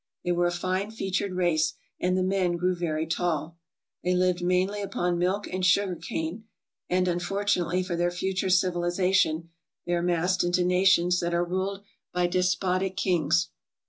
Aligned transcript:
They 0.25 0.31
were 0.31 0.47
a 0.47 0.51
fine 0.51 0.89
featured 0.89 1.33
race, 1.33 1.75
and 1.99 2.17
the 2.17 2.23
men 2.23 2.53
grew 2.57 2.73
very 2.73 3.05
tall. 3.05 3.59
They 4.03 4.15
lived 4.15 4.41
mainly 4.43 4.81
upon 4.81 5.19
milk 5.19 5.45
and 5.45 5.63
sugar 5.63 5.95
cane, 5.95 6.45
and, 6.89 7.07
unfortunately 7.07 7.83
for 7.83 7.95
their 7.95 8.09
future 8.09 8.49
civilization, 8.49 9.51
they 9.85 9.93
are 9.93 10.01
massed 10.01 10.43
into 10.43 10.63
nations 10.63 11.19
that 11.19 11.35
are 11.35 11.45
ruled 11.45 11.83
by 12.11 12.25
despotic 12.25 12.97
kings. 12.97 13.49